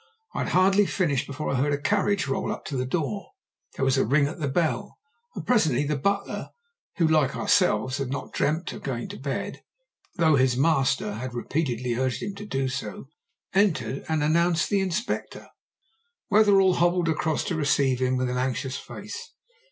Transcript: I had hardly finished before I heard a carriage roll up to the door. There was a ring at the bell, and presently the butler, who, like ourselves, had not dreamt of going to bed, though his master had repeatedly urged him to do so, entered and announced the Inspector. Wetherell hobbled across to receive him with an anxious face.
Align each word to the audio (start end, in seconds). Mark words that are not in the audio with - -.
I 0.33 0.39
had 0.39 0.53
hardly 0.53 0.87
finished 0.87 1.27
before 1.27 1.51
I 1.51 1.57
heard 1.57 1.73
a 1.73 1.77
carriage 1.77 2.25
roll 2.27 2.51
up 2.51 2.65
to 2.65 2.75
the 2.75 2.87
door. 2.87 3.33
There 3.75 3.85
was 3.85 3.99
a 3.99 4.03
ring 4.03 4.25
at 4.25 4.39
the 4.39 4.47
bell, 4.47 4.97
and 5.35 5.45
presently 5.45 5.83
the 5.83 5.95
butler, 5.95 6.49
who, 6.97 7.07
like 7.07 7.35
ourselves, 7.35 7.99
had 7.99 8.09
not 8.09 8.33
dreamt 8.33 8.73
of 8.73 8.81
going 8.81 9.09
to 9.09 9.19
bed, 9.19 9.61
though 10.15 10.37
his 10.37 10.57
master 10.57 11.13
had 11.17 11.35
repeatedly 11.35 11.93
urged 11.93 12.23
him 12.23 12.33
to 12.33 12.47
do 12.47 12.67
so, 12.67 13.09
entered 13.53 14.03
and 14.09 14.23
announced 14.23 14.71
the 14.71 14.81
Inspector. 14.81 15.47
Wetherell 16.31 16.77
hobbled 16.77 17.07
across 17.07 17.43
to 17.43 17.55
receive 17.55 17.99
him 18.01 18.17
with 18.17 18.27
an 18.27 18.39
anxious 18.39 18.77
face. 18.77 19.35